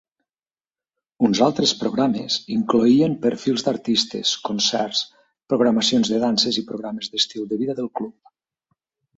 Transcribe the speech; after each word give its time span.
Uns 1.27 1.41
altres 1.47 1.73
programes 1.81 2.37
incloïen 2.55 3.13
perfils 3.25 3.65
d'artistes, 3.67 4.33
concerts, 4.49 5.05
programacions 5.55 6.13
de 6.15 6.23
danses 6.27 6.61
i 6.63 6.67
programes 6.73 7.13
de 7.13 7.19
l'estil 7.21 7.49
de 7.53 7.61
vida 7.65 7.81
del 7.83 7.93
club. 8.01 8.35